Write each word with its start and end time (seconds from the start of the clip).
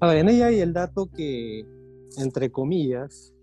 A 0.00 0.06
ver, 0.08 0.18
en 0.18 0.28
ella 0.28 0.46
hay 0.46 0.60
el 0.60 0.72
dato 0.72 1.08
que, 1.14 1.66
entre 2.18 2.50
comillas, 2.50 3.34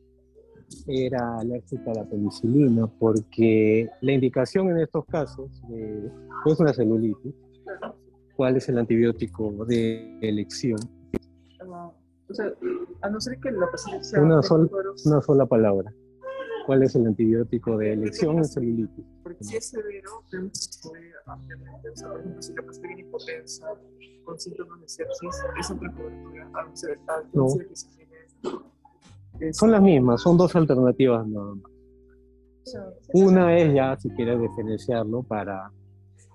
era 0.88 1.40
alérgica 1.40 1.92
a 1.92 1.96
la 1.96 2.06
penicilina, 2.06 2.88
porque 2.88 3.90
la 4.02 4.12
indicación 4.14 4.70
en 4.70 4.78
estos 4.80 5.06
casos 5.06 5.62
de, 5.70 6.10
es 6.46 6.60
una 6.60 6.74
celulitis. 6.74 7.34
¿Cuál 8.36 8.58
es 8.58 8.68
el 8.70 8.78
antibiótico 8.78 9.66
de 9.66 10.18
elección? 10.22 10.80
O 11.68 12.34
sea, 12.34 12.52
a 13.02 13.10
no 13.10 13.22
ser 13.22 13.38
que 13.40 13.52
la 13.52 13.70
paciente 13.70 14.04
sea 14.04 14.22
Una, 14.22 14.42
sol- 14.42 14.70
una 15.06 15.22
sola 15.22 15.46
palabra. 15.46 15.94
¿Cuál 16.66 16.82
es 16.84 16.96
el 16.96 17.06
antibiótico 17.06 17.78
de 17.78 17.94
elección 17.94 18.38
en 18.40 18.46
celulitis? 18.46 19.06
Porque 19.24 19.44
si 19.44 19.56
es 19.58 19.70
severo, 19.70 20.10
vemos 20.32 20.82
que 20.82 21.12
ampliamente, 21.28 21.90
o 21.90 21.96
sea, 21.96 22.10
por 22.10 22.20
ejemplo, 22.22 22.42
si 22.42 22.54
la 22.56 22.62
paciente 22.64 22.88
viene 22.88 23.02
hipotensa, 23.04 23.68
con 24.26 24.40
síntomas 24.40 24.82
de 24.82 24.88
sepsis, 24.90 25.36
es 25.60 25.72
otra 25.72 25.92
cobertura, 25.94 26.50
a 26.54 26.64
no 26.64 26.76
ser 26.76 27.00
a 27.08 27.22
No. 27.34 27.46
que 27.58 27.76
se 27.76 27.88
tiene 27.96 28.12
es- 29.40 29.58
Son 29.58 29.72
las 29.72 29.82
mismas, 29.82 30.22
son 30.22 30.38
dos 30.38 30.56
alternativas 30.56 31.28
nada 31.28 31.56
más. 31.56 31.72
Una 33.14 33.56
es 33.58 33.74
ya, 33.74 33.96
si 33.98 34.10
quieres 34.12 34.40
diferenciarlo, 34.42 35.22
para 35.24 35.72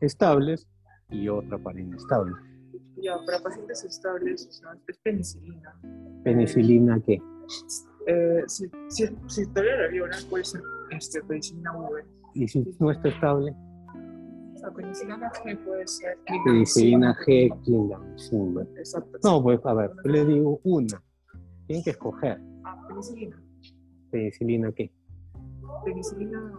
estables 0.00 0.66
y 1.10 1.28
otra 1.28 1.58
para 1.58 1.80
inestables. 1.80 2.36
Ya, 3.02 3.16
para 3.26 3.40
pacientes 3.42 3.82
estables, 3.84 4.46
o 4.46 4.52
sea, 4.52 4.76
es 4.86 4.98
penicilina. 4.98 5.74
¿Penicilina 6.22 7.00
qué? 7.04 7.20
Eh, 8.06 8.42
si, 8.46 8.70
si, 8.88 9.08
si 9.26 9.46
tolera 9.52 9.82
la 9.82 9.88
viola, 9.88 10.16
puede 10.28 10.44
ser 10.44 10.60
este, 10.90 11.22
penicilina 11.22 11.76
V. 11.76 12.04
Y 12.34 12.46
si 12.46 12.64
no 12.78 12.90
está 12.90 13.08
estable, 13.08 13.54
Penicilina 14.68 15.30
G 15.32 15.64
puede 15.64 15.86
ser. 15.86 16.18
penicilina 16.44 17.16
G, 17.26 17.62
clindamicina. 17.64 18.62
Exacto. 18.76 19.18
No, 19.24 19.42
pues 19.42 19.60
a 19.64 19.74
ver, 19.74 19.90
le 20.04 20.24
digo 20.24 20.60
una. 20.64 21.02
Tienen 21.66 21.84
que 21.84 21.90
escoger. 21.90 22.40
Ah, 22.64 22.86
penicilina. 22.88 23.42
¿Penicilina 24.10 24.72
qué? 24.72 24.92
Penicilina. 25.84 26.52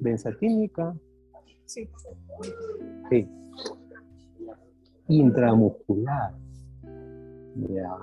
¿Benzatínica? 0.00 0.94
Sí. 1.66 1.88
Sí. 3.10 3.28
Intramuscular. 5.08 6.34
Ya. 7.56 7.96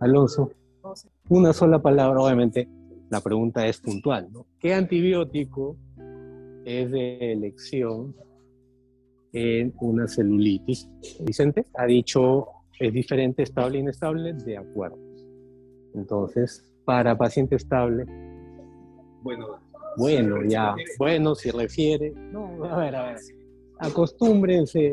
Alonso, 0.00 0.50
una 1.28 1.52
sola 1.52 1.80
palabra, 1.80 2.20
obviamente 2.20 2.68
la 3.10 3.20
pregunta 3.20 3.66
es 3.66 3.80
puntual, 3.80 4.28
¿no? 4.32 4.46
¿Qué 4.58 4.74
antibiótico 4.74 5.76
es 6.64 6.90
de 6.90 7.32
elección 7.32 8.14
en 9.32 9.74
una 9.80 10.08
celulitis? 10.08 10.88
Vicente 11.20 11.66
ha 11.74 11.86
dicho 11.86 12.48
es 12.78 12.92
diferente 12.92 13.42
estable 13.42 13.78
e 13.78 13.80
inestable, 13.82 14.32
de 14.32 14.56
acuerdo. 14.56 14.98
Entonces, 15.94 16.64
para 16.84 17.16
paciente 17.16 17.56
estable, 17.56 18.04
Bueno, 19.22 19.58
bueno, 19.96 20.42
ya, 20.44 20.74
bueno, 20.98 21.34
si 21.34 21.50
refiere, 21.50 22.10
no, 22.10 22.64
a 22.64 22.76
ver, 22.76 22.96
a 22.96 23.06
ver, 23.06 23.20
acostúmbrense, 23.78 24.92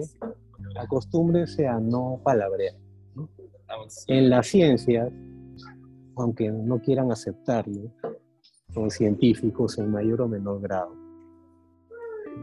acostúmbrense 0.79 1.67
a 1.67 1.79
no 1.79 2.21
palabrear. 2.23 2.75
En 4.07 4.29
las 4.29 4.47
ciencias, 4.47 5.11
aunque 6.15 6.51
no 6.51 6.79
quieran 6.79 7.11
aceptarlo, 7.11 7.91
son 8.69 8.89
científicos 8.89 9.77
en 9.79 9.91
mayor 9.91 10.21
o 10.21 10.27
menor 10.27 10.61
grado, 10.61 10.93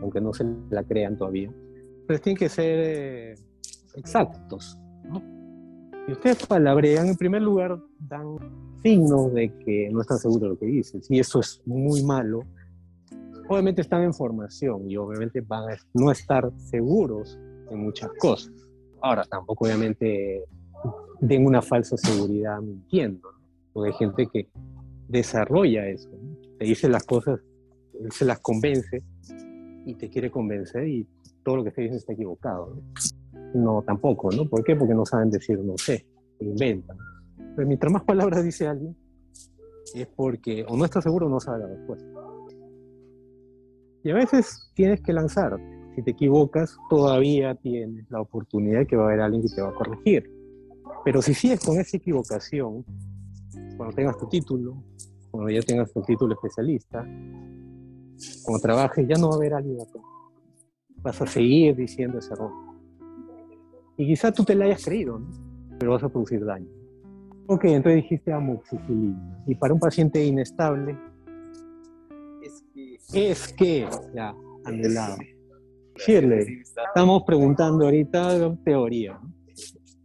aunque 0.00 0.20
no 0.20 0.32
se 0.32 0.44
la 0.70 0.84
crean 0.84 1.16
todavía, 1.16 1.52
pero 2.06 2.20
tienen 2.20 2.38
que 2.38 2.48
ser 2.48 2.78
eh, 2.82 3.34
exactos. 3.94 4.78
¿no? 5.04 5.22
Y 6.06 6.12
ustedes 6.12 6.46
palabrean, 6.46 7.08
en 7.08 7.16
primer 7.16 7.42
lugar, 7.42 7.78
dan 7.98 8.36
signos 8.82 9.32
de 9.34 9.52
que 9.58 9.90
no 9.90 10.00
están 10.00 10.18
seguros 10.18 10.42
de 10.42 10.48
lo 10.48 10.58
que 10.58 10.66
dicen, 10.66 11.00
y 11.08 11.18
eso 11.18 11.40
es 11.40 11.60
muy 11.66 12.02
malo. 12.02 12.40
Obviamente 13.48 13.80
están 13.80 14.02
en 14.02 14.12
formación 14.12 14.90
y 14.90 14.96
obviamente 14.96 15.40
van 15.40 15.70
a 15.70 15.76
no 15.94 16.10
estar 16.10 16.50
seguros 16.56 17.38
en 17.70 17.82
muchas 17.82 18.10
cosas. 18.18 18.52
Ahora, 19.00 19.24
tampoco 19.24 19.64
obviamente 19.64 20.44
den 21.20 21.46
una 21.46 21.62
falsa 21.62 21.96
seguridad 21.96 22.60
mintiendo, 22.60 23.32
¿no? 23.32 23.38
porque 23.72 23.90
hay 23.90 23.96
gente 23.96 24.28
que 24.32 24.48
desarrolla 25.08 25.86
eso, 25.88 26.10
¿no? 26.10 26.36
te 26.58 26.64
dice 26.64 26.88
las 26.88 27.04
cosas, 27.04 27.40
se 28.10 28.24
las 28.24 28.40
convence 28.40 29.02
y 29.84 29.94
te 29.94 30.08
quiere 30.08 30.30
convencer 30.30 30.86
y 30.86 31.06
todo 31.42 31.56
lo 31.56 31.64
que 31.64 31.70
te 31.70 31.82
dice 31.82 31.96
está 31.96 32.12
equivocado. 32.12 32.74
¿no? 32.74 32.82
no, 33.54 33.82
tampoco, 33.82 34.30
¿no? 34.30 34.48
¿Por 34.48 34.62
qué? 34.64 34.76
Porque 34.76 34.94
no 34.94 35.04
saben 35.04 35.30
decir 35.30 35.58
no 35.58 35.76
sé, 35.78 36.06
inventan. 36.40 36.96
Pero 37.56 37.66
mientras 37.66 37.92
más 37.92 38.04
palabras 38.04 38.44
dice 38.44 38.66
alguien, 38.66 38.96
es 39.94 40.06
porque 40.06 40.64
o 40.68 40.76
no 40.76 40.84
está 40.84 41.00
seguro 41.00 41.26
o 41.26 41.30
no 41.30 41.40
sabe 41.40 41.60
la 41.60 41.66
respuesta. 41.66 42.06
Y 44.04 44.10
a 44.10 44.14
veces 44.14 44.70
tienes 44.74 45.00
que 45.00 45.12
lanzar. 45.12 45.58
Si 45.94 46.02
te 46.02 46.12
equivocas, 46.12 46.76
todavía 46.88 47.54
tienes 47.56 48.08
la 48.10 48.20
oportunidad 48.20 48.80
de 48.80 48.86
que 48.86 48.96
va 48.96 49.04
a 49.04 49.06
haber 49.08 49.20
alguien 49.20 49.42
que 49.42 49.48
te 49.48 49.60
va 49.60 49.70
a 49.70 49.74
corregir. 49.74 50.30
Pero 51.04 51.20
si 51.20 51.34
sigues 51.34 51.64
con 51.64 51.80
esa 51.80 51.96
equivocación, 51.96 52.84
cuando 53.76 53.94
tengas 53.96 54.16
tu 54.18 54.28
título, 54.28 54.82
cuando 55.30 55.50
ya 55.50 55.60
tengas 55.62 55.92
tu 55.92 56.00
título 56.02 56.34
especialista, 56.34 57.04
cuando 58.44 58.60
trabajes, 58.60 59.06
ya 59.06 59.16
no 59.16 59.28
va 59.28 59.34
a 59.34 59.36
haber 59.36 59.54
acá. 59.54 59.98
Vas 61.02 61.22
a 61.22 61.26
seguir 61.26 61.76
diciendo 61.76 62.18
ese 62.18 62.32
error. 62.32 62.50
Y 63.96 64.06
quizá 64.06 64.32
tú 64.32 64.44
te 64.44 64.54
la 64.54 64.66
hayas 64.66 64.84
creído, 64.84 65.18
¿no? 65.18 65.26
pero 65.78 65.92
vas 65.92 66.02
a 66.02 66.08
producir 66.08 66.44
daño. 66.44 66.68
Ok, 67.46 67.64
entonces 67.64 68.02
dijiste 68.02 68.32
amoxicilina. 68.32 69.42
Y 69.46 69.54
para 69.54 69.72
un 69.72 69.80
paciente 69.80 70.24
inestable, 70.24 70.96
Es 72.42 72.64
que. 72.74 73.30
es 73.30 73.52
que, 73.54 73.88
ya, 74.14 74.34
anulado. 74.64 75.16
Shirley, 75.96 76.62
estamos 76.62 77.22
preguntando 77.24 77.86
ahorita 77.86 78.56
teoría. 78.64 79.18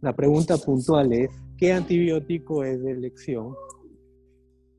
La 0.00 0.12
pregunta 0.12 0.56
puntual 0.56 1.12
es, 1.12 1.30
¿qué 1.56 1.72
antibiótico 1.72 2.64
es 2.64 2.82
de 2.82 2.92
elección 2.92 3.54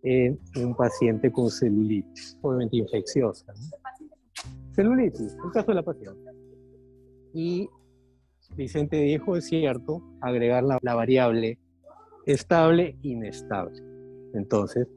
en 0.05 0.39
un 0.57 0.75
paciente 0.75 1.31
con 1.31 1.49
celulitis? 1.49 2.37
Obviamente 2.41 2.77
infecciosa. 2.77 3.45
¿no? 3.53 3.77
Celulitis, 4.73 5.35
el 5.43 5.51
caso 5.51 5.67
de 5.67 5.75
la 5.75 5.83
paciente. 5.83 6.31
Y 7.33 7.69
Vicente 8.55 8.97
dijo, 8.97 9.35
es 9.35 9.45
cierto, 9.45 10.01
agregar 10.21 10.63
la, 10.63 10.79
variable 10.95 11.59
estable, 12.25 12.97
inestable. 13.01 13.81
Entonces, 14.33 14.87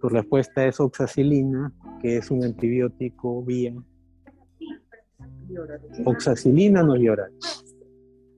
tu 0.00 0.08
respuesta 0.08 0.66
es 0.66 0.80
oxacilina, 0.80 1.72
que 2.00 2.16
es 2.16 2.30
un 2.30 2.44
antibiótico 2.44 3.42
vía 3.42 3.74
Oxacilina 6.04 6.82
no 6.82 6.94
es 6.94 7.08
oral. 7.08 7.32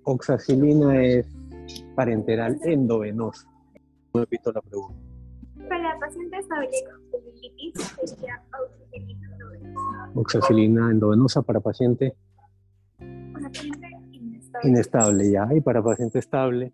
Oxacilina 0.04 1.00
es 1.02 1.26
parenteral 1.94 2.58
endovenosa. 2.64 3.48
Repito 4.12 4.52
la 4.52 4.60
pregunta. 4.60 5.13
Para 5.68 5.94
la 5.94 5.98
paciente 5.98 6.38
estable 6.38 6.68
con 7.10 7.20
sería 8.06 8.42
oxigenia 8.60 9.28
endovenosa. 9.32 10.10
Oxacilina 10.14 10.90
endovenosa 10.90 11.42
para 11.42 11.60
paciente 11.60 12.16
inestable. 14.12 14.68
inestable 14.68 15.30
ya. 15.30 15.48
Y 15.54 15.60
para 15.60 15.82
paciente 15.82 16.18
estable, 16.18 16.72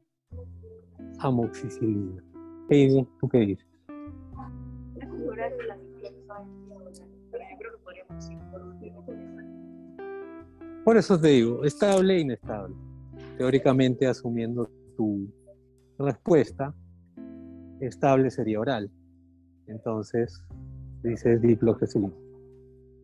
amoxicilina. 1.18 2.22
Heidi, 2.68 3.06
¿tú 3.18 3.28
qué 3.28 3.38
dices? 3.38 3.66
La 4.96 5.06
figura 5.06 5.50
de 5.50 5.64
la. 5.64 5.76
Pero 7.30 7.44
yo 7.50 7.58
creo 7.58 7.72
que 7.72 7.78
podríamos 7.84 8.30
ir 8.30 8.38
por 8.50 9.14
esa. 9.14 10.84
Por 10.84 10.96
eso 10.96 11.20
te 11.20 11.28
digo, 11.28 11.64
estable 11.64 12.16
e 12.16 12.20
inestable. 12.20 12.74
Teóricamente, 13.36 14.06
asumiendo 14.06 14.70
tu 14.96 15.28
respuesta, 15.98 16.74
estable 17.80 18.30
sería 18.30 18.60
oral. 18.60 18.90
Entonces, 19.66 20.42
dices 21.02 21.40
diclofenac, 21.40 22.12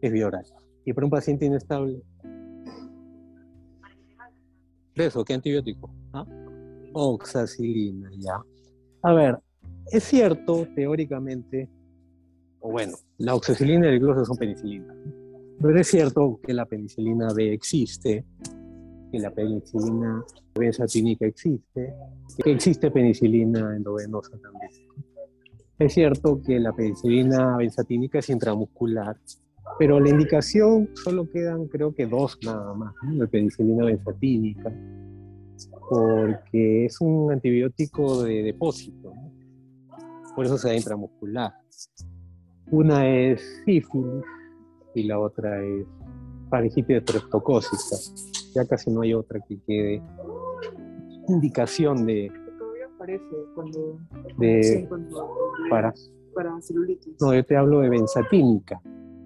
es 0.00 0.12
bioral. 0.12 0.44
Y 0.84 0.93
para 0.93 1.06
un 1.06 1.11
paciente 1.11 1.46
inestable, 1.46 2.02
¿de 4.94 5.06
eso? 5.06 5.25
¿Qué 5.25 5.34
antibiótico? 5.34 5.90
¿Ah? 6.12 6.25
Oxacilina, 6.93 8.11
ya. 8.19 8.40
A 9.02 9.12
ver, 9.12 9.38
es 9.93 10.05
cierto, 10.05 10.67
teóricamente, 10.75 11.69
o 12.61 12.70
bueno, 12.70 12.96
la 13.19 13.34
oxacilina 13.34 13.87
y 13.87 13.94
el 13.94 14.00
glose 14.00 14.25
son 14.25 14.37
penicilinas. 14.37 14.96
¿no? 14.96 15.12
Pero 15.61 15.79
es 15.79 15.88
cierto 15.88 16.40
que 16.43 16.52
la 16.52 16.67
penicilina 16.67 17.32
B 17.32 17.52
existe, 17.52 18.25
que 19.11 19.19
la 19.19 19.31
penicilina 19.31 20.25
benzatínica 20.55 21.26
existe, 21.26 21.94
que 22.43 22.53
existe 22.53 22.91
penicilina 22.91 23.76
endovenosa 23.76 24.32
también. 24.38 24.70
Es 25.79 25.93
cierto 25.93 26.41
que 26.43 26.58
la 26.58 26.73
penicilina 26.73 27.56
benzatínica 27.58 28.19
es 28.19 28.31
intramuscular, 28.31 29.17
pero 29.79 30.00
la 30.00 30.08
indicación 30.08 30.88
solo 30.94 31.31
quedan 31.31 31.67
creo 31.67 31.94
que 31.94 32.06
dos 32.06 32.38
nada 32.44 32.73
más, 32.73 32.94
¿no? 33.03 33.20
de 33.20 33.29
penicilina 33.29 33.85
benzatínica. 33.85 34.73
porque 35.88 36.87
es 36.87 37.00
un 37.00 37.32
antibiótico 37.32 38.25
de 38.25 38.43
depósito, 38.43 39.12
por 40.35 40.44
eso 40.44 40.58
se 40.58 40.69
da 40.69 40.76
intramuscular. 40.76 41.55
Una 42.70 43.08
es 43.08 43.62
sífilis 43.64 44.25
y 44.94 45.05
la 45.05 45.19
otra 45.19 45.62
es 45.62 45.87
faringitis 46.50 46.97
estreptocócica. 46.97 48.36
Ya 48.56 48.64
casi 48.64 48.91
no 48.91 49.03
hay 49.03 49.12
otra 49.12 49.38
que 49.47 49.58
quede 49.67 50.03
indicación 51.29 52.06
de, 52.06 52.32
Todavía 52.58 52.87
aparece 52.94 53.25
cuando, 53.55 53.99
de 54.38 54.62
sí, 54.62 54.87
cuando 54.88 55.29
para. 55.69 55.93
para 56.35 56.61
celulitis. 56.62 57.20
No, 57.20 57.35
yo 57.35 57.44
te 57.44 57.55
hablo 57.56 57.81
de 57.81 57.91
benzatínica, 57.91 58.81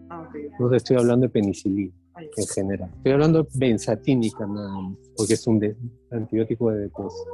Ah, 0.08 0.28
no 0.58 0.68
te 0.68 0.76
estoy 0.78 0.96
hablando 0.96 1.26
de 1.26 1.30
penicilina 1.30 1.92
Ah, 2.14 2.22
en 2.24 2.46
general. 2.48 2.90
Estoy 2.96 3.12
hablando 3.12 3.42
de 3.44 3.48
benzatínica 3.54 4.44
nada 4.46 4.68
más, 4.80 4.96
porque 5.16 5.34
es 5.34 5.46
un 5.46 5.60
de- 5.60 5.76
antibiótico 6.10 6.70
de 6.72 6.80
depósito. 6.80 7.30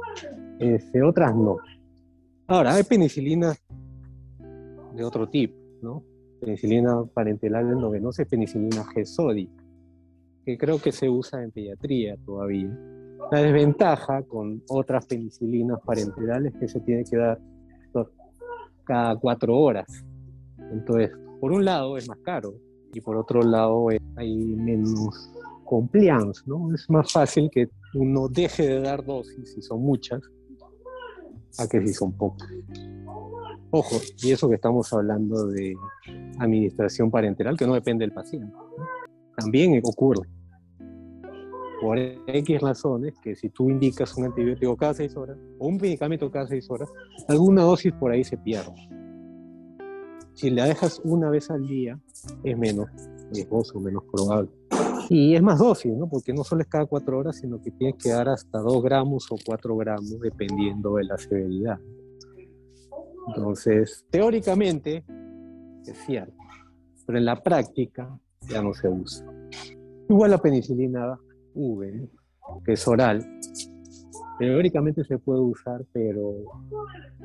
Este, 0.59 1.01
otras 1.01 1.35
no. 1.35 1.57
Ahora, 2.45 2.75
hay 2.75 2.83
penicilina 2.83 3.55
de 4.93 5.03
otro 5.03 5.27
tipo, 5.27 5.55
¿no? 5.81 6.03
Penicilina 6.39 7.03
parenteral 7.11 7.71
endovenosa 7.71 8.21
y 8.21 8.25
penicilina 8.25 8.83
G-sódica, 8.83 9.63
que 10.47 10.57
creo 10.57 10.79
que 10.79 10.93
se 10.93 11.09
usa 11.09 11.43
en 11.43 11.51
pediatría 11.51 12.15
todavía. 12.25 12.69
La 13.33 13.41
desventaja 13.41 14.23
con 14.23 14.63
otras 14.69 15.05
penicilinas 15.05 15.77
parenterales 15.85 16.53
es 16.53 16.59
que 16.61 16.67
se 16.69 16.79
tiene 16.79 17.03
que 17.03 17.17
dar 17.17 17.37
cada 18.85 19.17
cuatro 19.17 19.57
horas. 19.57 20.05
Entonces, 20.71 21.11
por 21.41 21.51
un 21.51 21.65
lado 21.65 21.97
es 21.97 22.07
más 22.07 22.19
caro 22.19 22.53
y 22.93 23.01
por 23.01 23.17
otro 23.17 23.41
lado 23.41 23.91
eh, 23.91 23.99
hay 24.15 24.37
menos 24.37 25.29
compliance, 25.65 26.41
¿no? 26.45 26.73
Es 26.73 26.89
más 26.89 27.11
fácil 27.11 27.49
que 27.51 27.67
uno 27.95 28.29
deje 28.29 28.69
de 28.69 28.79
dar 28.79 29.03
dosis 29.03 29.53
si 29.53 29.61
son 29.61 29.81
muchas 29.81 30.21
a 31.59 31.67
que 31.67 31.85
si 31.85 31.93
son 31.93 32.13
pocas. 32.13 32.47
Ojo, 33.71 33.97
y 34.23 34.31
eso 34.31 34.47
que 34.47 34.55
estamos 34.55 34.93
hablando 34.93 35.47
de 35.47 35.75
administración 36.39 37.11
parenteral 37.11 37.57
que 37.57 37.67
no 37.67 37.73
depende 37.73 38.05
del 38.05 38.13
paciente. 38.13 38.47
¿no? 38.55 38.85
También 39.35 39.81
ocurre. 39.83 40.36
Por 41.81 41.99
X 41.99 42.61
razones, 42.61 43.13
que 43.21 43.35
si 43.35 43.49
tú 43.49 43.69
indicas 43.69 44.15
un 44.17 44.25
antibiótico 44.25 44.75
cada 44.75 44.95
seis 44.95 45.15
horas 45.15 45.37
o 45.59 45.67
un 45.67 45.77
medicamento 45.77 46.31
cada 46.31 46.47
seis 46.47 46.69
horas, 46.69 46.91
alguna 47.27 47.61
dosis 47.63 47.93
por 47.93 48.11
ahí 48.11 48.23
se 48.23 48.37
pierde. 48.37 48.73
Si 50.33 50.49
la 50.49 50.65
dejas 50.65 51.01
una 51.03 51.29
vez 51.29 51.49
al 51.49 51.67
día, 51.67 51.99
es 52.43 52.57
menos 52.57 52.87
riesgoso, 53.31 53.79
menos 53.79 54.03
probable. 54.11 54.49
Y 55.09 55.35
es 55.35 55.41
más 55.41 55.59
dosis, 55.59 55.95
¿no? 55.95 56.07
Porque 56.09 56.33
no 56.33 56.43
solo 56.43 56.61
es 56.61 56.67
cada 56.67 56.85
cuatro 56.85 57.17
horas, 57.17 57.37
sino 57.37 57.61
que 57.61 57.71
tienes 57.71 57.95
que 58.01 58.09
dar 58.09 58.27
hasta 58.29 58.59
dos 58.59 58.83
gramos 58.83 59.31
o 59.31 59.35
cuatro 59.45 59.75
gramos, 59.77 60.19
dependiendo 60.19 60.95
de 60.95 61.05
la 61.05 61.17
severidad. 61.17 61.79
Entonces, 63.27 64.05
teóricamente, 64.09 65.03
es 65.85 65.97
cierto, 66.05 66.35
pero 67.05 67.17
en 67.17 67.25
la 67.25 67.41
práctica 67.41 68.19
ya 68.49 68.61
no 68.61 68.73
se 68.73 68.89
usa. 68.89 69.25
Igual 70.09 70.31
la 70.31 70.37
penicilina 70.37 71.19
V, 71.57 72.07
que 72.63 72.73
es 72.73 72.87
oral, 72.87 73.25
teóricamente 74.37 75.03
se 75.03 75.17
puede 75.17 75.41
usar, 75.41 75.83
pero 75.91 76.35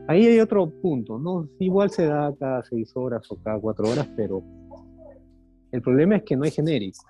ahí 0.09 0.27
hay 0.27 0.41
otro 0.41 0.69
punto, 0.71 1.19
¿no? 1.19 1.49
Igual 1.59 1.91
se 1.91 2.07
da 2.07 2.35
cada 2.39 2.63
seis 2.65 2.91
horas 2.95 3.31
o 3.31 3.37
cada 3.37 3.59
cuatro 3.61 3.91
horas, 3.91 4.09
pero 4.17 4.43
el 5.71 5.83
problema 5.83 6.17
es 6.17 6.23
que 6.25 6.37
no 6.37 6.45
hay 6.45 6.51
genérico. 6.51 7.05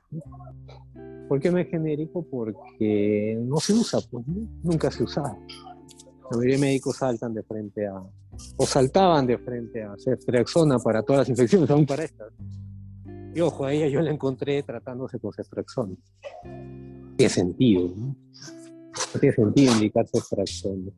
¿Por 1.28 1.40
qué 1.40 1.50
no 1.50 1.58
hay 1.58 1.66
genérico? 1.66 2.24
Porque 2.28 3.38
no 3.40 3.56
se 3.58 3.72
usa, 3.72 3.98
pues, 4.10 4.26
¿no? 4.26 4.46
nunca 4.62 4.90
se 4.90 5.04
usaba. 5.04 5.36
La 6.30 6.36
mayoría 6.36 6.56
de 6.56 6.60
médicos 6.60 6.96
saltan 6.96 7.34
de 7.34 7.42
frente 7.42 7.86
a, 7.86 8.02
o 8.56 8.66
saltaban 8.66 9.26
de 9.26 9.38
frente 9.38 9.82
a 9.82 9.94
ceftriaxona 9.98 10.78
para 10.78 11.02
todas 11.02 11.20
las 11.20 11.28
infecciones, 11.28 11.70
aún 11.70 11.86
para 11.86 12.04
estas. 12.04 12.32
Y 13.34 13.40
ojo, 13.40 13.64
a 13.64 13.72
ella 13.72 13.88
yo 13.88 14.00
la 14.00 14.10
encontré 14.10 14.62
tratándose 14.62 15.18
con 15.18 15.32
ceftriaxona. 15.32 15.94
Tiene 17.16 17.30
sentido, 17.30 17.88
¿no? 17.96 18.06
No 19.14 19.20
tiene 19.20 19.34
sentido 19.34 19.72
indicar 19.74 20.06
ceftriaxona 20.08 20.90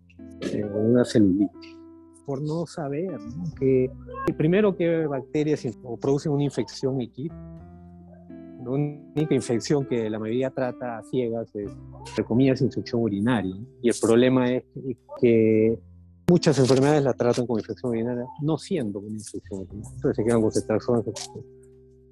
en 0.52 0.74
una 0.74 1.04
celulitis. 1.04 1.76
Por 2.26 2.42
no 2.42 2.66
saber, 2.66 3.20
¿no? 3.20 3.44
Que, 3.58 3.90
primero 4.36 4.76
que 4.76 5.06
bacterias 5.06 5.66
o 5.82 5.96
producen 5.96 6.32
una 6.32 6.44
infección 6.44 7.00
X. 7.00 7.30
La 8.64 8.70
única 8.70 9.34
infección 9.34 9.84
que 9.84 10.08
la 10.08 10.18
mayoría 10.18 10.50
trata 10.50 10.98
a 10.98 11.02
ciegas 11.02 11.54
es, 11.54 11.70
entre 12.08 12.24
comillas, 12.24 12.62
infección 12.62 13.02
urinaria. 13.02 13.54
Y 13.82 13.88
el 13.90 13.94
problema 14.00 14.50
es 14.50 14.64
que- 15.20 15.78
muchas 16.26 16.58
enfermedades 16.58 17.04
la 17.04 17.12
tratan 17.12 17.46
como 17.46 17.58
infección 17.58 17.90
urinaria, 17.90 18.24
no 18.40 18.56
siendo 18.56 19.00
una 19.00 19.18
infección 19.18 19.60
urinaria. 19.60 19.90
Entonces 19.94 20.16
se 20.16 20.24
quedan 20.24 20.40
con. 20.40 20.50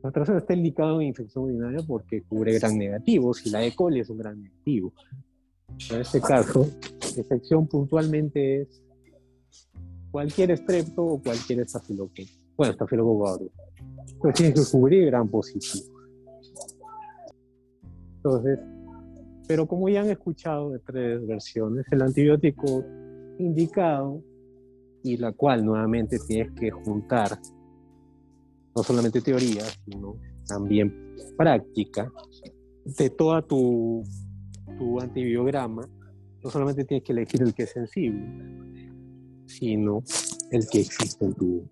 La 0.02 0.08
ceftriaxona 0.08 0.38
está 0.38 0.54
indicado 0.54 1.00
en 1.00 1.08
infección 1.08 1.44
urinaria 1.44 1.80
porque 1.86 2.22
cubre 2.22 2.58
gran 2.58 2.76
negativos 2.76 3.46
y 3.46 3.50
la 3.50 3.64
E. 3.64 3.74
coli 3.74 4.00
es 4.00 4.10
un 4.10 4.18
gran 4.18 4.42
negativo. 4.42 4.92
En 5.90 6.00
este 6.00 6.20
caso, 6.20 6.68
la 7.14 7.18
infección 7.22 7.66
puntualmente 7.68 8.62
es 8.62 8.82
cualquier 10.10 10.50
estrepto 10.50 11.04
o 11.04 11.22
cualquier 11.22 11.60
estafilococo. 11.60 12.22
Bueno, 12.56 12.72
estafilococo 12.72 13.28
aureus. 13.28 13.52
Pues 14.20 14.34
tiene 14.34 14.52
que 14.52 14.62
cubrir 14.70 15.06
gran 15.06 15.28
positivo. 15.28 15.84
Entonces, 18.16 18.58
pero 19.46 19.66
como 19.66 19.88
ya 19.88 20.02
han 20.02 20.10
escuchado 20.10 20.70
de 20.70 20.78
tres 20.80 21.26
versiones, 21.26 21.86
el 21.90 22.02
antibiótico 22.02 22.84
indicado 23.38 24.22
y 25.02 25.16
la 25.16 25.32
cual 25.32 25.64
nuevamente 25.64 26.18
tienes 26.18 26.52
que 26.52 26.70
juntar 26.70 27.38
no 28.74 28.82
solamente 28.82 29.20
teoría, 29.20 29.62
sino 29.84 30.16
también 30.46 31.14
práctica 31.36 32.10
de 32.84 33.10
toda 33.10 33.42
tu, 33.42 34.02
tu 34.78 35.00
antibiograma, 35.00 35.88
no 36.42 36.50
solamente 36.50 36.84
tienes 36.84 37.04
que 37.04 37.12
elegir 37.12 37.42
el 37.42 37.54
que 37.54 37.62
es 37.64 37.70
sensible, 37.70 38.26
sino 39.46 40.02
el 40.50 40.66
que 40.70 40.80
existe 40.80 41.24
en 41.24 41.34
tu 41.34 41.68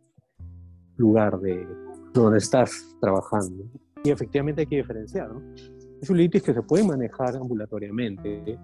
lugar 0.96 1.40
de 1.40 1.66
donde 2.14 2.38
estás 2.38 2.70
trabajando. 3.00 3.64
Y 4.04 4.10
efectivamente 4.10 4.62
hay 4.62 4.66
que 4.66 4.76
diferenciar, 4.76 5.32
¿no? 5.32 5.42
Es 6.00 6.08
una 6.08 6.20
litis 6.20 6.42
que 6.42 6.54
se 6.54 6.62
puede 6.62 6.84
manejar 6.84 7.36
ambulatoriamente, 7.36 8.58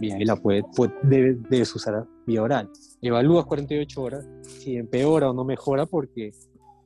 y 0.00 0.10
ahí 0.10 0.24
la 0.26 0.36
puede, 0.36 0.62
puede- 0.76 0.92
debe- 1.04 1.38
debes 1.48 1.74
usar 1.74 2.06
vía 2.26 2.42
oral. 2.42 2.68
Evalúas 3.00 3.46
48 3.46 4.02
horas 4.02 4.28
si 4.42 4.76
empeora 4.76 5.30
o 5.30 5.34
no 5.34 5.44
mejora, 5.44 5.86
porque 5.86 6.32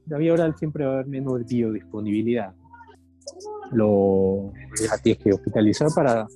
vía 0.07 0.33
oral 0.33 0.57
siempre 0.57 0.85
va 0.85 0.91
a 0.91 0.95
haber 0.95 1.07
menos 1.07 1.45
biodisponibilidad. 1.47 2.55
Lo 3.73 4.53
ya 4.81 4.99
tienes 4.99 5.23
que 5.23 5.33
hospitalizar 5.33 5.89
para, 5.95 6.27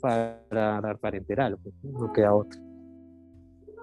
para 0.00 0.80
dar 0.80 0.98
parenteral, 0.98 1.58
pues, 1.62 1.74
¿no? 1.82 2.12
queda 2.12 2.34
otra. 2.34 2.60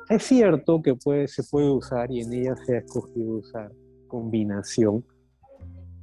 Es 0.09 0.23
cierto 0.23 0.81
que 0.81 0.95
puede, 0.95 1.27
se 1.27 1.43
puede 1.43 1.69
usar 1.69 2.11
y 2.11 2.21
en 2.21 2.33
ella 2.33 2.55
se 2.65 2.75
ha 2.75 2.79
escogido 2.79 3.37
usar 3.37 3.71
combinación 4.07 5.03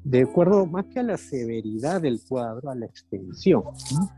de 0.05 0.23
acuerdo 0.23 0.67
más 0.67 0.87
que 0.87 1.01
a 1.01 1.03
la 1.03 1.17
severidad 1.17 2.01
del 2.01 2.21
cuadro, 2.29 2.71
a 2.71 2.75
la 2.75 2.87
extensión. 2.87 3.63
¿no? 3.93 4.11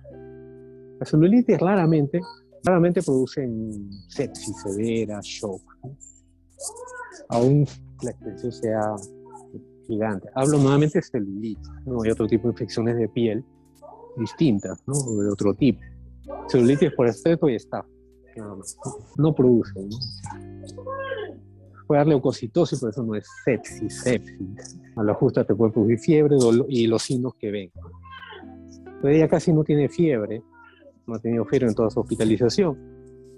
La 0.98 1.06
celulitis 1.06 1.58
raramente, 1.58 2.20
raramente 2.62 3.02
producen 3.02 3.90
sepsis 4.08 4.56
severa, 4.62 5.20
shock, 5.22 5.62
¿no? 5.82 5.96
aún 7.28 7.66
la 8.04 8.10
extensión 8.10 8.52
sea 8.52 8.94
gigante. 9.86 10.28
Hablo 10.34 10.58
nuevamente 10.58 10.98
de 10.98 11.02
celulitis, 11.02 11.70
¿no? 11.84 12.02
hay 12.02 12.10
otro 12.10 12.26
tipo 12.26 12.48
de 12.48 12.52
infecciones 12.52 12.96
de 12.96 13.08
piel 13.08 13.44
distintas, 14.16 14.82
¿no? 14.86 14.94
De 15.22 15.30
otro 15.30 15.54
tipo. 15.54 15.80
Celulitis 16.48 16.92
por 16.92 17.06
estreto 17.06 17.48
y 17.48 17.56
estafa, 17.56 17.88
nada 18.36 18.56
más. 18.56 18.76
No 19.16 19.34
producen, 19.34 19.88
¿no? 19.88 19.96
Puede 21.86 21.98
dar 21.98 22.06
leucocitosis, 22.06 22.80
pero 22.80 22.90
eso 22.90 23.02
no 23.02 23.14
es 23.14 23.26
sepsis, 23.44 24.00
sepsis. 24.00 24.80
A 24.96 25.02
la 25.02 25.14
justa 25.14 25.44
te 25.44 25.54
puede 25.54 25.72
producir 25.72 25.98
fiebre 25.98 26.36
dolor, 26.36 26.66
y 26.68 26.86
los 26.86 27.02
signos 27.02 27.34
que 27.34 27.50
ven. 27.50 27.70
Pero 29.02 29.14
ella 29.14 29.28
casi 29.28 29.52
no 29.52 29.64
tiene 29.64 29.88
fiebre, 29.88 30.42
no 31.06 31.16
ha 31.16 31.18
tenido 31.18 31.44
fiebre 31.44 31.68
en 31.68 31.74
toda 31.74 31.90
su 31.90 32.00
hospitalización, 32.00 32.78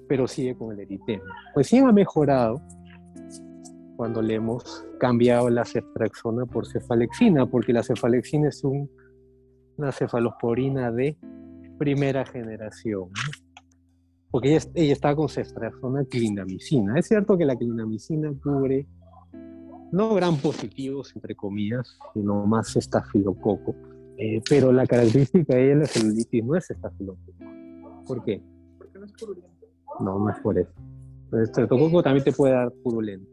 pero 0.08 0.28
sigue 0.28 0.56
con 0.56 0.72
el 0.72 0.80
eritema. 0.80 1.24
Pues 1.54 1.66
sí 1.66 1.78
ha 1.78 1.90
mejorado 1.90 2.62
cuando 3.96 4.20
le 4.22 4.34
hemos 4.34 4.84
cambiado 5.00 5.48
la 5.50 5.64
ceftriaxona 5.64 6.46
por 6.46 6.66
cefalexina, 6.66 7.46
porque 7.46 7.72
la 7.72 7.82
cefalexina 7.82 8.48
es 8.48 8.62
un- 8.64 8.90
una 9.76 9.92
cefalosporina 9.92 10.90
de 10.92 11.16
primera 11.78 12.24
generación. 12.24 13.08
¿no? 13.10 13.62
Porque 14.30 14.54
ella, 14.54 14.64
ella 14.74 14.92
está 14.92 15.14
con 15.14 15.28
ceftriaxona 15.28 16.04
clindamicina. 16.04 16.98
Es 16.98 17.06
cierto 17.08 17.36
que 17.38 17.44
la 17.44 17.56
clindamicina 17.56 18.32
cubre 18.42 18.86
no 19.92 20.14
gran 20.14 20.36
positivos, 20.36 21.14
entre 21.14 21.34
comillas, 21.34 21.98
sino 22.12 22.44
más 22.46 22.74
estafilococo. 22.76 23.74
Eh, 24.18 24.42
pero 24.48 24.72
la 24.72 24.86
característica 24.86 25.54
de 25.54 25.66
ella, 25.66 25.80
la 25.80 25.86
celulitis, 25.86 26.44
no 26.44 26.56
es 26.56 26.70
estafilococo. 26.70 27.32
¿Por 28.06 28.24
qué? 28.24 28.42
¿Por 28.78 28.88
qué 28.90 28.98
no 28.98 29.04
es 29.04 29.12
purulento. 29.12 29.48
No, 30.00 30.18
no 30.18 30.30
es 30.30 30.38
por 30.40 30.58
eso. 30.58 30.72
El 31.32 31.42
estreptococo 31.42 32.02
también 32.02 32.24
te 32.24 32.32
puede 32.32 32.54
dar 32.54 32.72
purulento. 32.82 33.30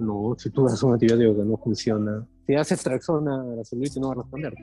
No, 0.00 0.34
si 0.38 0.50
tú 0.50 0.64
das 0.64 0.82
un 0.82 0.94
antibiótico 0.94 1.36
que 1.36 1.44
no 1.44 1.56
funciona, 1.58 2.26
si 2.46 2.54
haces 2.54 2.82
traxona 2.82 3.42
a 3.42 3.56
la 3.56 3.64
celulitis 3.64 3.98
no 4.00 4.08
va 4.08 4.12
a 4.14 4.16
responderte. 4.16 4.62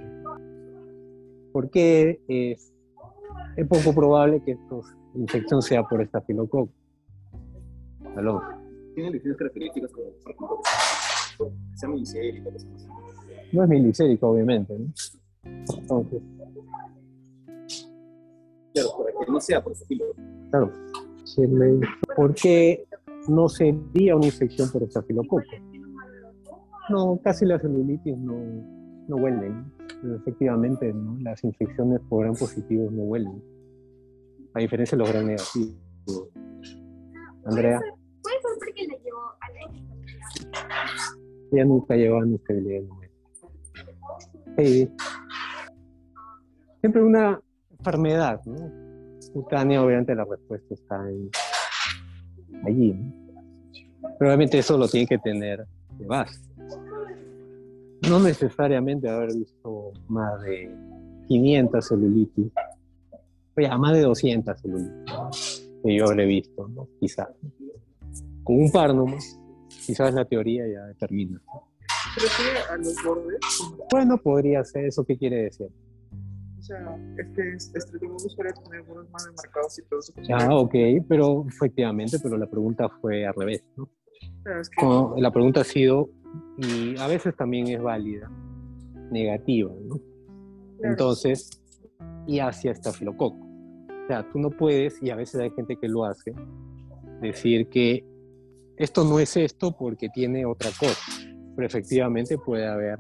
Porque 1.54 2.20
es, 2.28 2.74
es 3.56 3.68
poco 3.68 3.94
probable 3.94 4.42
que 4.44 4.52
esta 4.52 4.76
infección 5.16 5.62
sea 5.62 5.84
por 5.84 6.02
estafilococo. 6.02 6.70
Aló. 8.16 8.42
Tiene 8.96 9.12
distintas 9.12 9.38
características 9.38 9.92
como, 9.92 10.60
que 11.40 11.56
sea 11.76 11.90
así. 12.54 12.68
No 13.54 13.64
es 13.64 13.70
milicérico, 13.70 14.30
obviamente. 14.30 14.78
¿no? 14.78 14.92
Entonces, 15.44 16.22
Claro, 18.74 18.90
para 18.98 19.26
que 19.26 19.32
no 19.32 19.40
sea 19.40 19.64
por 19.64 19.72
estilo. 19.74 20.06
claro. 20.50 20.72
Shirley, 21.26 21.80
¿Por 22.16 22.34
qué 22.34 22.88
no 23.28 23.50
sería 23.50 24.16
una 24.16 24.26
infección 24.28 24.70
por 24.72 24.84
estafilococo? 24.84 25.42
No, 26.90 27.20
casi 27.24 27.46
las 27.46 27.62
celulitis 27.62 28.18
no, 28.18 28.34
no 29.08 29.16
huelen. 29.18 29.66
Efectivamente, 30.22 30.94
¿no? 30.94 31.18
las 31.22 31.44
infecciones 31.44 32.00
por 32.08 32.22
gran 32.24 32.36
positivos 32.36 32.92
no 32.92 33.04
huelen. 33.04 33.44
A 34.54 34.60
diferencia 34.60 34.98
de 34.98 35.04
los 35.04 35.12
gran 35.12 35.28
negativos. 35.28 35.76
Andrea, 37.46 37.80
Puede 38.22 38.36
ser 38.42 38.52
porque 38.60 38.88
le 38.88 39.00
llevó 39.04 39.20
a 39.40 39.52
la 39.54 39.60
ella 41.52 41.66
nunca 41.66 41.96
inestabilidad 41.96 42.82
numérica. 42.84 43.18
Heidi. 44.58 44.90
Siempre 46.82 47.04
una 47.04 47.42
enfermedad, 47.72 48.42
¿no? 48.46 48.72
Cutánea, 49.34 49.84
obviamente 49.84 50.16
la 50.16 50.26
respuesta 50.26 50.74
está 50.74 51.10
en- 51.10 51.30
allí. 52.66 52.94
¿no? 52.94 53.14
Pero 54.18 54.30
obviamente 54.32 54.60
eso 54.60 54.78
lo 54.78 54.88
tiene 54.88 55.08
que 55.08 55.18
tener 55.18 55.66
de 55.98 56.06
base. 56.06 56.40
No 58.10 58.20
necesariamente 58.20 59.10
haber 59.10 59.34
visto 59.34 59.92
más 60.08 60.42
de 60.42 60.72
500 61.28 61.88
celulitis, 61.88 62.52
o 63.56 63.62
ya 63.62 63.78
más 63.78 63.94
de 63.94 64.02
200 64.02 64.62
celulitis 64.62 65.68
que 65.84 65.96
yo 65.96 66.06
habré 66.06 66.26
visto, 66.26 66.68
¿no? 66.68 66.88
quizás. 67.00 67.30
Con 68.44 68.60
un 68.60 68.72
par 68.72 68.94
nomás, 68.94 69.40
quizás 69.86 70.14
la 70.14 70.26
teoría 70.26 70.66
ya 70.68 70.86
determina. 70.86 71.42
Se 72.14 72.22
refiere 72.22 72.60
a 72.70 72.78
los 72.78 72.96
bordes. 73.04 73.40
Bueno, 73.92 74.18
podría 74.18 74.64
ser 74.64 74.86
eso. 74.86 75.04
¿Qué 75.06 75.18
quiere 75.18 75.44
decir? 75.44 75.68
O 76.68 76.70
sea, 76.70 77.00
es 77.18 77.28
que 77.34 77.54
estreptococcus 77.54 78.34
suele 78.34 78.52
tener 78.52 78.84
bordes 78.84 79.10
más 79.10 79.24
demarcados 79.24 79.80
y 79.80 79.84
todo 79.84 80.00
eso. 80.00 80.14
Ah, 80.34 80.54
ok, 80.54 80.76
pero 81.08 81.46
efectivamente, 81.48 82.18
pero 82.22 82.38
la 82.38 82.50
pregunta 82.50 82.90
fue 83.00 83.26
al 83.26 83.34
revés, 83.36 83.64
¿no? 83.78 83.90
Claro, 84.44 84.60
es 84.60 84.70
que 84.70 84.76
Como 84.76 85.16
la 85.18 85.32
pregunta 85.32 85.62
ha 85.62 85.64
sido, 85.64 86.10
y 86.58 86.98
a 87.00 87.08
veces 87.08 87.38
también 87.38 87.70
es 87.70 87.82
válida, 87.82 88.30
negativa, 89.12 89.72
¿no? 89.88 89.96
Claro. 89.96 90.92
Entonces, 90.92 91.62
y 92.28 92.40
hacia 92.40 92.72
estafilococo. 92.72 93.38
O 93.38 94.08
sea, 94.08 94.30
tú 94.30 94.38
no 94.40 94.50
puedes, 94.50 95.02
y 95.02 95.10
a 95.10 95.16
veces 95.16 95.40
hay 95.40 95.52
gente 95.52 95.78
que 95.78 95.88
lo 95.88 96.04
hace, 96.04 96.34
decir 97.22 97.70
que 97.70 98.06
esto 98.76 99.06
no 99.06 99.20
es 99.20 99.38
esto 99.38 99.74
porque 99.78 100.10
tiene 100.10 100.46
otra 100.46 100.70
cosa. 100.78 101.00
Pero 101.56 101.66
efectivamente 101.66 102.38
puede 102.38 102.68
haber 102.68 103.00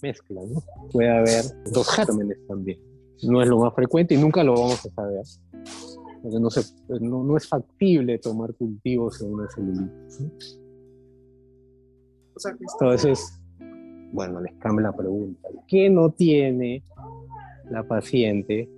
mezcla, 0.00 0.40
¿no? 0.40 0.62
Puede 0.92 1.10
haber 1.10 1.42
dos 1.72 1.88
gérmenes 1.96 2.38
también. 2.46 2.91
No 3.22 3.42
es 3.42 3.48
lo 3.48 3.58
más 3.58 3.74
frecuente 3.74 4.14
y 4.14 4.18
nunca 4.18 4.42
lo 4.42 4.54
vamos 4.54 4.84
a 4.84 4.90
saber. 4.90 5.22
Porque 6.22 6.38
no, 6.40 6.50
se, 6.50 6.62
no, 7.00 7.24
no 7.24 7.36
es 7.36 7.48
factible 7.48 8.18
tomar 8.18 8.54
cultivos 8.54 9.20
en 9.22 9.32
una 9.32 9.48
celulitis. 9.50 10.58
que 12.42 12.64
Entonces, 12.72 13.40
bueno, 14.12 14.40
les 14.40 14.54
cambio 14.54 14.82
la 14.82 14.92
pregunta. 14.92 15.48
¿Qué 15.66 15.88
no 15.88 16.10
tiene 16.10 16.82
la 17.70 17.82
paciente 17.82 18.68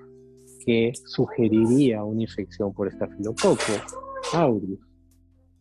que 0.64 0.92
sugeriría 1.06 2.04
una 2.04 2.22
infección 2.22 2.72
por 2.72 2.88
estafilococo 2.88 3.56
aureus? 4.32 4.80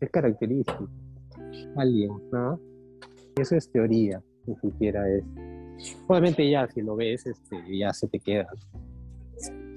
Es 0.00 0.10
característico. 0.10 0.88
Alguien, 1.76 2.12
¿no? 2.32 2.58
Eso 3.36 3.56
es 3.56 3.70
teoría, 3.70 4.22
ni 4.46 4.54
siquiera 4.56 5.08
es. 5.10 5.24
Obviamente 6.06 6.48
ya, 6.48 6.66
si 6.68 6.82
lo 6.82 6.96
ves, 6.96 7.26
este, 7.26 7.76
ya 7.76 7.92
se 7.92 8.08
te 8.08 8.18
queda. 8.20 8.46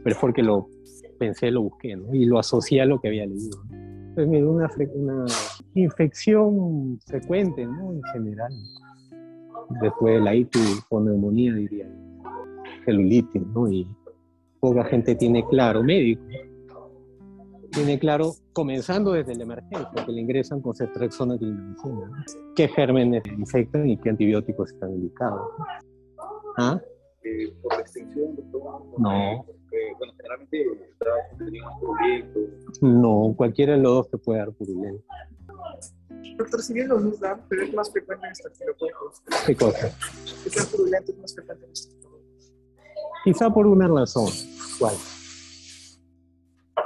Pero 0.03 0.15
es 0.15 0.17
porque 0.19 0.43
lo 0.43 0.69
pensé, 1.17 1.51
lo 1.51 1.63
busqué, 1.63 1.95
¿no? 1.95 2.13
Y 2.13 2.25
lo 2.25 2.39
asocié 2.39 2.81
a 2.81 2.85
lo 2.85 2.99
que 2.99 3.07
había 3.09 3.25
leído. 3.25 3.57
Pues 4.15 4.27
mira, 4.27 4.47
una, 4.47 4.69
una 4.95 5.25
infección 5.75 6.99
frecuente, 7.05 7.65
¿no? 7.65 7.93
En 7.93 8.03
general. 8.13 8.53
Después 9.81 10.15
de 10.15 10.21
la 10.21 10.35
ITU 10.35 10.59
o 10.89 11.01
neumonía, 11.01 11.53
diría. 11.53 11.89
Celulitis, 12.85 13.45
¿no? 13.47 13.69
Y 13.69 13.87
poca 14.59 14.83
gente 14.85 15.15
tiene 15.15 15.45
claro, 15.47 15.83
médico, 15.83 16.23
tiene 17.77 17.99
claro, 17.99 18.33
comenzando 18.53 19.11
desde 19.11 19.35
la 19.35 19.43
emergencia, 19.43 20.03
que 20.03 20.11
le 20.11 20.21
ingresan 20.21 20.61
con 20.61 20.73
ceftriaxona 20.73 21.35
y 21.35 21.37
clindamicina, 21.37 22.07
¿no? 22.07 22.23
¿Qué 22.55 22.67
gérmenes 22.69 23.23
infectan 23.27 23.87
y 23.87 23.97
qué 23.97 24.09
antibióticos 24.09 24.71
están 24.71 24.93
indicados? 24.93 25.47
¿Ah? 26.57 26.81
Eh, 27.23 27.53
por 27.61 27.75
la 27.75 27.81
extensión, 27.81 28.35
doctor. 28.35 28.81
No. 28.97 29.43
Porque, 29.45 29.77
bueno, 29.99 30.13
generalmente 30.17 30.65
está 30.89 31.05
contenido 31.29 31.65
más 31.65 31.79
purulento. 31.79 32.39
No, 32.81 33.33
cualquiera 33.37 33.73
de 33.73 33.79
los 33.79 33.91
dos 33.91 34.09
te 34.09 34.17
puede 34.17 34.39
dar 34.39 34.51
purulento. 34.53 35.03
Doctor, 36.35 36.61
si 36.63 36.73
bien 36.73 36.87
los 36.87 37.03
dos 37.03 37.19
dan, 37.19 37.43
pero 37.47 37.61
es 37.61 37.73
más 37.75 37.91
frecuente 37.91 38.25
en 38.25 38.31
estafilococos. 38.31 39.21
¿Qué 39.45 39.55
cosa? 39.55 39.95
Que 40.43 40.49
sean 40.49 40.65
purulentos 40.65 41.13
es 41.13 41.21
más 41.21 41.35
frecuente 41.35 41.65
en 41.65 41.71
estafilococos. 41.71 42.53
Quizá 43.23 43.49
por 43.51 43.67
una 43.67 43.87
razón. 43.87 44.31
¿Cuál? 44.79 44.95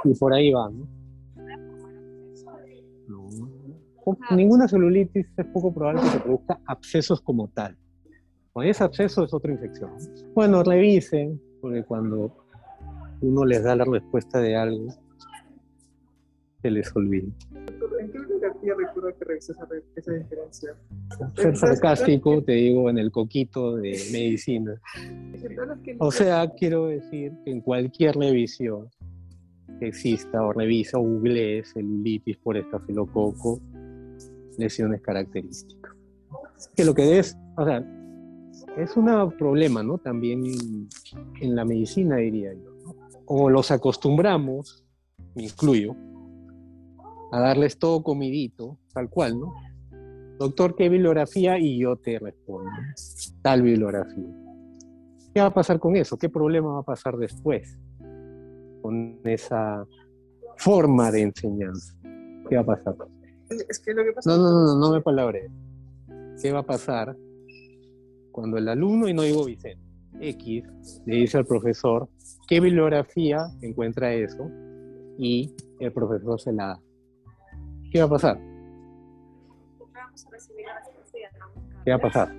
Y 0.04 0.14
por 0.14 0.32
ahí 0.34 0.50
va, 0.52 0.70
¿no? 0.70 0.86
No. 3.08 3.28
Ninguna 4.34 4.66
celulitis 4.66 5.26
es 5.36 5.46
poco 5.46 5.72
probable 5.72 6.02
que 6.02 6.08
se 6.08 6.20
produzca 6.20 6.60
abscesos 6.66 7.20
como 7.20 7.48
tal. 7.48 7.76
Cuando 8.52 8.70
es 8.70 8.80
absceso 8.80 9.24
es 9.24 9.32
otra 9.32 9.52
infección. 9.52 9.90
Bueno, 10.34 10.62
revisen, 10.62 11.40
porque 11.60 11.84
cuando 11.84 12.36
uno 13.20 13.44
les 13.44 13.62
da 13.62 13.76
la 13.76 13.84
respuesta 13.84 14.40
de 14.40 14.56
algo, 14.56 14.88
se 16.60 16.70
les 16.70 16.94
olvida. 16.96 17.28
Doctor, 17.50 18.00
¿En 18.00 18.10
qué 18.12 18.18
bibliografía 18.18 18.74
recuerda 18.76 19.12
que 19.18 19.24
revisé 19.24 19.52
esa, 19.52 19.64
re- 19.66 19.84
esa 19.96 20.12
diferencia? 20.12 20.74
Ser 21.36 21.56
sarcástico, 21.56 22.42
te 22.42 22.52
digo, 22.52 22.90
en 22.90 22.98
el 22.98 23.10
coquito 23.10 23.76
de 23.76 23.90
medicina. 24.12 24.80
O 25.98 26.10
sea, 26.10 26.48
quiero 26.50 26.86
decir 26.86 27.32
que 27.44 27.52
en 27.52 27.60
cualquier 27.60 28.16
revisión 28.16 28.88
que 29.82 29.88
exista 29.88 30.40
o 30.46 30.52
revisa 30.52 30.96
o 30.96 31.02
googlee 31.02 31.64
celulitis 31.64 32.36
por 32.36 32.56
estafilococo, 32.56 33.60
lesiones 34.56 35.00
características. 35.00 35.92
Que 36.76 36.84
lo 36.84 36.94
que 36.94 37.18
es, 37.18 37.36
o 37.56 37.64
sea, 37.64 37.84
es 38.76 38.96
un 38.96 39.06
problema, 39.36 39.82
¿no? 39.82 39.98
También 39.98 40.44
en, 41.40 41.56
la 41.56 41.64
medicina, 41.64 42.16
diría 42.16 42.54
yo. 42.54 42.70
¿no? 42.84 42.94
O 43.26 43.50
los 43.50 43.72
acostumbramos, 43.72 44.84
me 45.34 45.42
incluyo, 45.44 45.96
a 47.32 47.40
darles 47.40 47.76
todo 47.76 48.04
comidito, 48.04 48.78
tal 48.94 49.10
cual, 49.10 49.40
¿no? 49.40 49.52
Doctor, 50.38 50.76
¿qué 50.76 50.88
bibliografía? 50.88 51.58
Y 51.58 51.80
yo 51.80 51.96
te 51.96 52.20
respondo, 52.20 52.70
tal 53.42 53.62
bibliografía. 53.62 54.30
¿Qué 55.34 55.40
va 55.40 55.46
a 55.46 55.54
pasar 55.54 55.80
con 55.80 55.96
eso? 55.96 56.16
¿Qué 56.16 56.28
problema 56.28 56.74
va 56.74 56.80
a 56.80 56.84
pasar 56.84 57.16
después 57.16 57.80
con 58.82 59.20
esa 59.24 59.86
forma 60.58 61.10
de 61.10 61.22
enseñanza? 61.22 61.94
¿Qué 62.48 62.56
va 62.56 62.62
a 62.62 62.66
pasar? 62.66 62.94
Es 63.68 63.78
que 63.80 63.94
lo 63.94 64.04
que 64.04 64.12
pasa 64.12 64.30
No, 64.30 64.36
no, 64.36 64.50
no, 64.50 64.64
no, 64.64 64.78
no 64.78 64.92
me 64.92 65.00
palabres. 65.00 65.50
¿Qué 66.40 66.52
va 66.52 66.60
a 66.60 66.66
pasar 66.66 67.16
cuando 68.32 68.58
el 68.58 68.68
alumno, 68.68 69.08
y 69.08 69.14
no 69.14 69.22
digo 69.22 69.44
Vicente, 69.44 69.78
X, 70.20 70.64
le 71.06 71.16
dice 71.16 71.38
al 71.38 71.46
profesor 71.46 72.08
qué 72.48 72.60
bibliografía 72.60 73.46
encuentra 73.60 74.12
eso 74.12 74.50
y 75.18 75.54
el 75.78 75.92
profesor 75.92 76.40
se 76.40 76.52
la 76.52 76.66
da? 76.66 76.80
¿Qué 77.92 78.00
va 78.00 78.06
a 78.06 78.10
pasar? 78.10 78.38
Vamos 79.94 80.26
a 80.26 80.30
recibir 80.30 80.66
la 80.66 80.78
respuesta 80.78 81.18
y 81.18 81.22
andamos 81.24 81.84
¿Qué 81.84 81.90
va 81.90 81.96
a 81.96 82.00
pasar? 82.00 82.34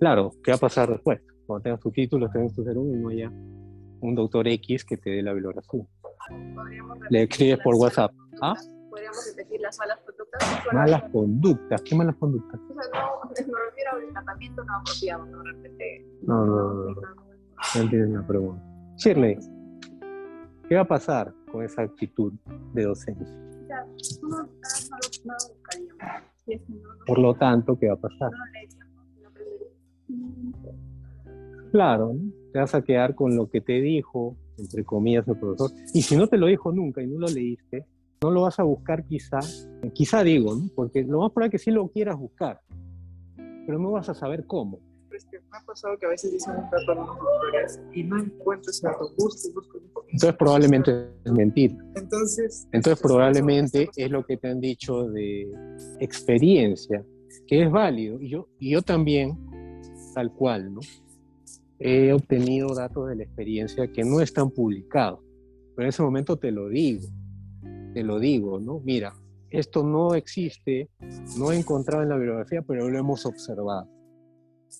Claro, 0.00 0.30
¿qué 0.42 0.50
va 0.52 0.56
a 0.56 0.60
pasar 0.60 0.88
después? 0.90 1.20
Cuando 1.46 1.62
tengas 1.62 1.80
tu 1.80 1.90
título, 1.90 2.30
tengas 2.30 2.54
tu 2.54 2.62
cerebro 2.62 2.88
y 2.88 3.00
no 3.00 3.08
haya 3.08 3.32
un 4.04 4.14
doctor 4.14 4.46
X 4.46 4.84
que 4.84 4.96
te 4.96 5.10
dé 5.10 5.22
la 5.22 5.32
bibliografía. 5.32 5.86
Le 7.10 7.22
escribes 7.22 7.58
por 7.60 7.74
WhatsApp. 7.74 8.12
¿Ah? 8.42 8.54
Podríamos 8.90 9.34
repetir 9.36 9.60
las 9.60 9.78
malas 9.78 9.98
conductas. 10.04 10.72
Malas 10.72 11.02
conductas. 11.10 11.82
¿Qué 11.82 11.94
malas 11.94 12.16
conductas? 12.16 12.60
O 12.60 12.74
sea, 12.74 13.02
no, 13.02 13.20
me 13.28 13.34
refiero 13.34 13.90
al 13.92 14.12
tratamiento 14.12 14.64
no 14.64 14.76
apropiado, 14.76 15.26
no. 15.26 15.42
No, 15.42 16.46
no, 16.46 16.74
no, 16.74 16.90
no. 16.90 17.02
Entiendes 17.74 18.10
la 18.10 18.26
pregunta. 18.26 18.62
Shirley, 18.96 19.38
¿Qué 20.68 20.76
va 20.76 20.82
a 20.82 20.88
pasar 20.88 21.34
con 21.52 21.62
esa 21.62 21.82
actitud 21.82 22.32
de 22.72 22.84
docencia? 22.84 23.26
Por 27.06 27.18
lo 27.18 27.34
tanto, 27.34 27.78
¿qué 27.78 27.88
va 27.88 27.94
a 27.94 27.98
pasar? 27.98 28.30
Claro, 31.70 32.14
¿no? 32.14 32.32
Te 32.54 32.60
vas 32.60 32.72
a 32.72 32.82
quedar 32.82 33.16
con 33.16 33.34
lo 33.34 33.50
que 33.50 33.60
te 33.60 33.80
dijo, 33.80 34.36
entre 34.56 34.84
comillas, 34.84 35.26
el 35.26 35.36
profesor. 35.36 35.72
Y 35.92 36.02
si 36.02 36.14
no 36.14 36.28
te 36.28 36.38
lo 36.38 36.46
dijo 36.46 36.70
nunca 36.70 37.02
y 37.02 37.08
no 37.08 37.18
lo 37.18 37.26
leíste, 37.26 37.84
no 38.22 38.30
lo 38.30 38.42
vas 38.42 38.60
a 38.60 38.62
buscar 38.62 39.04
quizá, 39.04 39.40
quizá 39.92 40.22
digo, 40.22 40.54
¿no? 40.54 40.68
porque 40.76 41.02
lo 41.02 41.18
más 41.18 41.32
probable 41.32 41.48
es 41.48 41.50
que 41.50 41.64
sí 41.64 41.72
lo 41.72 41.88
quieras 41.88 42.16
buscar, 42.16 42.60
pero 43.66 43.80
no 43.80 43.90
vas 43.90 44.08
a 44.08 44.14
saber 44.14 44.46
cómo. 44.46 44.78
Pero 45.08 45.18
es 45.18 45.24
que 45.24 45.40
me 45.40 45.58
ha 45.58 45.64
pasado 45.66 45.98
que 45.98 46.06
a 46.06 46.10
veces 46.10 46.30
dicen 46.30 46.54
un 46.54 46.70
dato 46.70 46.92
en 46.92 46.98
unos 47.00 47.18
tutoriales 47.18 47.80
y 47.92 48.04
no 48.04 48.20
encuentro 48.20 48.70
ese 48.70 48.86
dato. 48.86 49.10
Busco, 49.18 49.52
busco, 49.52 49.80
busco. 49.80 50.04
Entonces 50.06 50.36
probablemente 50.38 51.08
es 51.24 51.32
mentira. 51.32 51.74
Entonces, 51.96 52.68
Entonces 52.70 53.02
probablemente 53.02 53.90
es 53.96 54.10
lo 54.12 54.24
que 54.24 54.36
te 54.36 54.46
han 54.46 54.60
dicho 54.60 55.08
de 55.08 55.50
experiencia, 55.98 57.04
que 57.48 57.64
es 57.64 57.72
válido. 57.72 58.20
Y 58.20 58.28
yo, 58.28 58.46
y 58.60 58.70
yo 58.70 58.82
también, 58.82 59.36
tal 60.14 60.32
cual, 60.32 60.72
¿no? 60.72 60.80
He 61.78 62.12
obtenido 62.12 62.74
datos 62.74 63.08
de 63.08 63.16
la 63.16 63.24
experiencia 63.24 63.90
que 63.90 64.04
no 64.04 64.20
están 64.20 64.50
publicados. 64.50 65.20
Pero 65.74 65.86
en 65.86 65.88
ese 65.88 66.02
momento 66.02 66.36
te 66.36 66.52
lo 66.52 66.68
digo, 66.68 67.08
te 67.92 68.02
lo 68.02 68.18
digo, 68.18 68.60
¿no? 68.60 68.80
Mira, 68.84 69.12
esto 69.50 69.82
no 69.82 70.14
existe, 70.14 70.88
no 71.38 71.52
he 71.52 71.58
encontrado 71.58 72.02
en 72.02 72.08
la 72.08 72.16
bibliografía, 72.16 72.62
pero 72.62 72.88
lo 72.88 72.98
hemos 72.98 73.26
observado. 73.26 73.88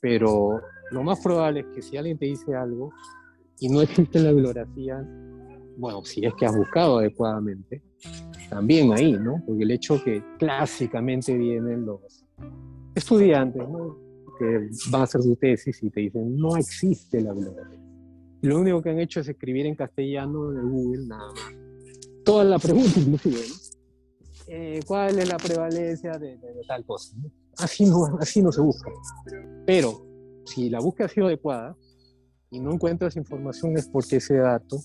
Pero 0.00 0.60
lo 0.90 1.02
más 1.02 1.20
probable 1.20 1.60
es 1.60 1.66
que 1.74 1.82
si 1.82 1.96
alguien 1.96 2.18
te 2.18 2.26
dice 2.26 2.54
algo 2.54 2.92
y 3.60 3.68
no 3.68 3.82
existe 3.82 4.18
en 4.18 4.24
la 4.24 4.32
bibliografía, 4.32 5.06
bueno, 5.76 6.04
si 6.04 6.24
es 6.24 6.34
que 6.34 6.46
has 6.46 6.56
buscado 6.56 6.98
adecuadamente, 6.98 7.82
también 8.50 8.92
ahí, 8.92 9.12
¿no? 9.12 9.42
Porque 9.46 9.62
el 9.62 9.70
hecho 9.70 10.02
que 10.02 10.22
clásicamente 10.38 11.36
vienen 11.36 11.86
los 11.86 12.24
estudiantes, 12.94 13.68
¿no? 13.68 14.03
Que 14.38 14.68
van 14.90 15.02
a 15.02 15.04
hacer 15.04 15.22
su 15.22 15.36
tesis 15.36 15.82
y 15.82 15.90
te 15.90 16.00
dicen, 16.00 16.36
no 16.36 16.56
existe 16.56 17.20
la. 17.20 17.34
Y 18.42 18.46
lo 18.46 18.60
único 18.60 18.82
que 18.82 18.90
han 18.90 18.98
hecho 18.98 19.20
es 19.20 19.28
escribir 19.28 19.66
en 19.66 19.74
castellano 19.74 20.50
el 20.50 20.62
Google, 20.68 21.06
nada 21.06 21.30
más. 21.32 21.54
Toda 22.24 22.44
la 22.44 22.58
pregunta, 22.58 22.98
inclusive. 23.00 23.40
Eh, 24.48 24.80
¿Cuál 24.86 25.18
es 25.18 25.28
la 25.28 25.36
prevalencia 25.38 26.12
de, 26.18 26.36
de- 26.38 26.54
de 26.54 26.62
tal 26.66 26.84
cosa? 26.84 27.16
Así, 27.58 27.86
no, 27.86 28.04
así 28.20 28.42
no 28.42 28.50
se 28.52 28.60
busca. 28.60 28.90
Pero 29.66 30.06
si 30.44 30.68
la 30.68 30.80
búsqueda 30.80 31.06
ha 31.06 31.10
sido 31.10 31.26
adecuada 31.28 31.76
y 32.50 32.60
no 32.60 32.72
encuentras 32.72 33.16
información 33.16 33.76
es 33.78 33.88
porque 33.88 34.16
ese 34.16 34.36
dato 34.36 34.78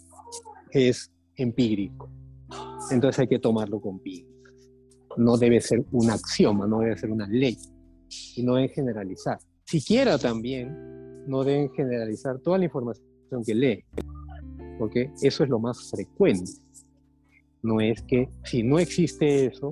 es 0.72 1.12
empírico. 1.36 2.10
Entonces 2.91 3.20
hay 3.20 3.27
que 3.27 3.39
tomarlo 3.39 3.82
con 3.82 4.00
pinzas. 4.00 4.29
No 5.18 5.38
debe 5.38 5.60
ser 5.60 5.84
un 5.91 6.10
axioma, 6.12 6.65
no 6.68 6.79
debe 6.79 6.98
ser 6.98 7.12
una 7.12 7.27
ley. 7.27 7.58
Y 8.35 8.43
no 8.43 8.55
deben 8.55 8.69
generalizar. 8.69 9.39
Siquiera 9.65 10.17
también 10.17 11.25
no 11.27 11.43
deben 11.43 11.69
generalizar 11.71 12.39
toda 12.39 12.57
la 12.57 12.65
información 12.65 13.43
que 13.45 13.53
lee. 13.53 13.85
Porque 14.77 15.11
eso 15.21 15.43
es 15.43 15.49
lo 15.49 15.59
más 15.59 15.89
frecuente. 15.89 16.51
No 17.61 17.81
es 17.81 18.01
que 18.03 18.29
si 18.43 18.63
no 18.63 18.79
existe 18.79 19.45
eso, 19.45 19.71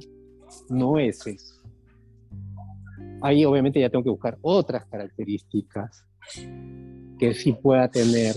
no 0.70 1.00
es 1.00 1.26
eso. 1.26 1.62
Ahí 3.22 3.46
obviamente 3.46 3.80
ya 3.80 3.90
tengo 3.90 4.04
que 4.04 4.10
buscar 4.10 4.38
otras 4.42 4.86
características 4.86 6.06
que 7.18 7.34
sí 7.34 7.54
pueda 7.54 7.90
tener 7.90 8.36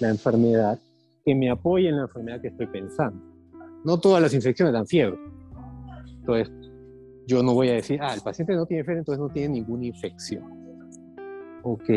la 0.00 0.08
enfermedad 0.08 0.80
que 1.24 1.34
me 1.34 1.50
apoye 1.50 1.88
en 1.88 1.96
la 1.96 2.02
enfermedad 2.02 2.40
que 2.40 2.48
estoy 2.48 2.66
pensando. 2.66 3.22
No 3.84 3.98
todas 4.00 4.22
las 4.22 4.34
infecciones 4.34 4.72
dan 4.72 4.86
fiebre. 4.86 5.18
Entonces, 6.20 6.50
yo 7.26 7.42
no 7.42 7.54
voy 7.54 7.68
a 7.68 7.74
decir, 7.74 8.00
ah, 8.00 8.14
el 8.14 8.20
paciente 8.20 8.54
no 8.54 8.66
tiene 8.66 8.84
fiebre, 8.84 9.00
entonces 9.00 9.20
no 9.20 9.28
tiene 9.28 9.54
ninguna 9.54 9.86
infección. 9.86 10.44
Ok, 11.62 11.90